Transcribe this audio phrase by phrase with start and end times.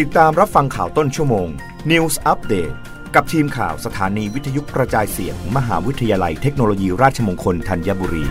[0.00, 1.48] ติดตามรับฟังข่าวต้นชั่วโมง
[1.90, 2.74] News Update
[3.14, 8.24] กับทีมข่าวสถานีวิทยุกระจายเสียงมมหาวิทยาลัยเทคโนโลยีราชมงคลธัญบุรี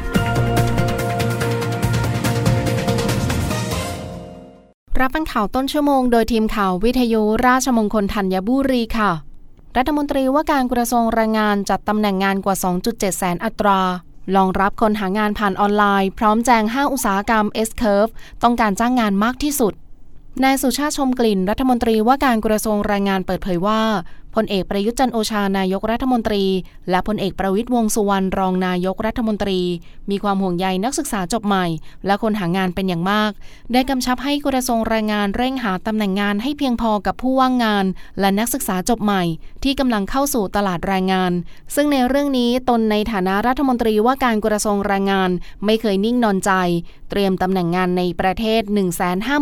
[5.00, 9.12] รับฟังข่าวต้นชั่วโมงโดยทีมข่าววิทยุราชมงคลธัญบุรีค่ะ
[9.78, 12.55] รัฐมนตรีว่าการกระทรวงแรงงานจัดตำแหน่งงานกว่า
[12.88, 13.82] 2.7 แสนอัตรา
[14.36, 18.12] รองรับคนหางานผ่านออนไลน์ พร้อมแจง 5 อุตสาหกรรม S-Curve
[18.43, 19.75] ต้องการจ้างงานมากที่สุด
[20.44, 23.82] นายสุชาติชมกลิ่นรัฐมนตรีว่าการกระทรวงแรงงานเปิดเผยว่า
[24.36, 26.44] พลเอกประยุทธ์จันโอชานายกรัฐมนตรี
[26.90, 29.60] และพลเอกประวิตยวงสุวรรณรองนายกรัฐมนตรี
[30.10, 31.66] มีความห่วงใยนักศึกษาจบใหม่
[32.06, 33.31] และคนหางานเป็นอย่างมาก
[33.73, 37.86] ได้กำชับให้กระทรวงแรงงานเร่งหาตำแหน่งงานให้เพียงพอกับผู้ว่างงาน
[38.20, 39.23] และนักศึกษาจบใหม่
[39.64, 41.32] ที่กำลังเข้าสู่ตลาดแรงงาน
[41.76, 45.30] ซึ่งในเรื่องนี้ตนในฐานะรัฐมนตรีว่าการกระทรวงแรงงาน
[45.66, 46.52] ไม่เคยนิ่งนอนใจ
[47.09, 48.62] เตรียมตำแหน่งงานในประเทศ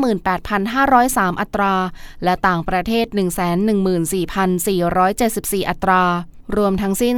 [0.09, 1.75] 158,503 อัตรา
[2.23, 3.05] และต่างประเทศ
[3.95, 6.01] 114,474 4 อัตรา
[6.57, 7.15] รวมทั้งสิ้น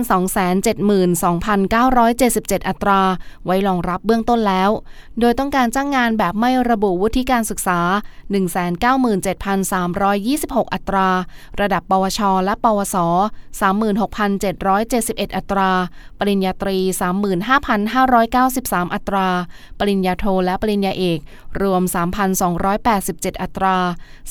[1.33, 3.01] 272,977 อัตรา
[3.45, 4.69] ไว้รองรับเบื้องต้นแล้ว
[5.19, 7.79] โดยต้องการจ้างงานแบบไม่ระบุวุฒิการศึกษา
[9.07, 11.07] 197,326 อัตรา
[11.61, 12.97] ระดับปวช และปวส
[13.71, 15.69] 36,771 อัตรา
[16.19, 16.77] ปริญญาตรี
[18.01, 19.27] 35,593 อัตรา
[19.79, 21.19] ปริญญาโทและปริญญาเอก
[21.61, 21.81] รวม
[22.63, 23.77] 3,287 อัตรา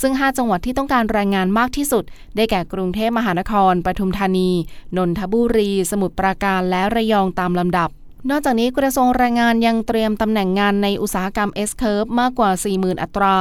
[0.00, 2.04] ซึ่ง 5 จังหวัดที่ต้องการแรงงานมากที่สุด
[2.36, 4.50] ได้แก่กรุงเทพมหานคร ปทุมธานี
[4.96, 7.90] นนทบุรี สมุทรปราการและระยองตามลำดับ
[8.30, 13.36] นอกจากนี้กระทรวงแรงงานยังเตรียมตำแหน่งงานในอุตสาหกรรม S-Curve มากกว่า 40,000 อัตรา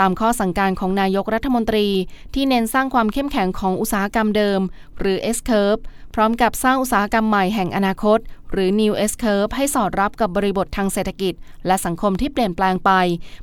[0.00, 1.86] ตามข้อสั่งการของนายกรัฐมนตรี
[2.34, 4.60] ที่เน้นสร้างความเข้มแข็งของอุตสาหกรรมเดิม
[4.98, 5.80] หรือ S-Curve
[6.14, 8.18] พร้อมกับสร้างอุตสาหกรรมใหม่แห่งอนาคต
[8.54, 11.34] หรือ New S Curve ให้สอดรับกับบริบททางเศรษฐกิจ
[11.66, 12.90] และสังคมที่เปลี่ยนแปลงไป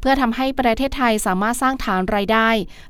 [0.02, 2.50] เพื่อทำให้ประเทศไทยสามารถสร้างฐานรายได้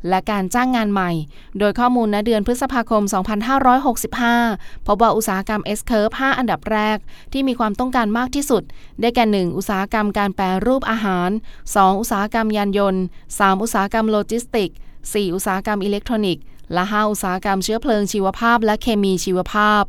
[0.10, 1.12] และการจ้างงานใหม่
[1.60, 3.04] โดยข้อมูลณเดือนพฤษภาคม
[3.76, 6.98] 2565 พบว่าอุตสาหกรรม S Curve 5 อันดับแรก
[7.34, 8.64] ที่มีความต้องการมากที่สุด
[9.02, 11.30] ได้แก่ 1 อุตสาหกรรมการแปรรูปอาหาร
[11.66, 14.70] 2 อุตสาหกรรมยานยนต์ 3 อุตสาหกรรมโลจิสติก
[15.02, 16.44] 4 อุตสาหกรรมอิเล็กทรอนิกส์
[16.74, 19.84] และ5อุตสาหกรรมเชื้อเพลิงชีวภาพและเคมีชีวภาพ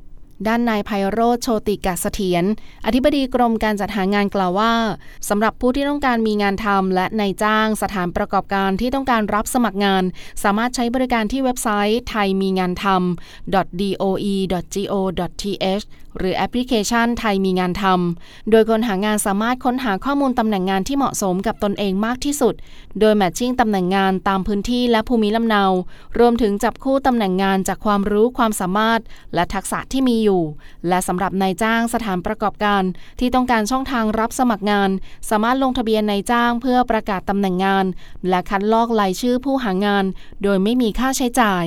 [0.48, 2.44] ด้านนายไพโรจน์โชติกเสถียร
[2.86, 4.72] อธิบดีกรมการจัดหางานกล่าวว่า
[5.28, 10.02] สำหรับผู้ที่ต้องการมีงานทำและนายจ้างสถานประกอบการที่ต้องการรับสมัครงาน
[10.42, 15.84] สามารถใช้บริการที่เว็บไซต์ไทยมีงานทำ doe.go.th
[16.18, 22.54] หรือแอปพลิเคชันไทยมีงานทำ โดยคนหางานสามารถค้นหาข้อมูลตำแหน่งงานที่เหมาะสมกับตนเองมากที่สุด
[23.00, 25.64] โดยแมทชิ่งตำแหน่งงานตามพื้นที่และภูมิลำเนา
[26.18, 29.00] รวมถึงจับคู่ตำแหน่งงานจากความรู้ความสามารถ
[29.34, 30.42] และทักษะที่มีอยู่
[30.88, 32.82] และสำหรับนายจ้างสถานประกอบการ
[33.18, 34.90] ที่ต้องการช่องทางรับสมัครงาน
[35.30, 37.84] สามารถลงทะเบียนนายจ้างเพื่อประกาศตำแหน่งงาน
[38.28, 40.04] และคัดลอกรายชื่อผู้หางาน
[40.42, 41.66] โดยไม่มีค่าใช้จ่าย